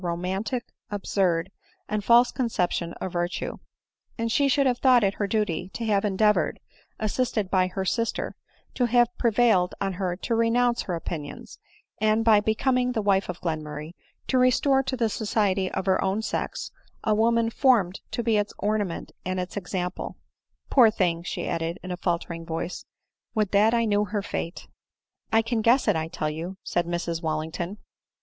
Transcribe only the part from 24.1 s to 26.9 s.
fate!"" I can guess it, I tell you/' said